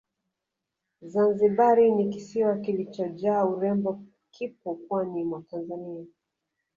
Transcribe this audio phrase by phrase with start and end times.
[1.01, 6.05] Zanzibari ni kisiwa kilichojaa urembo kipo pwani mwa Tanzania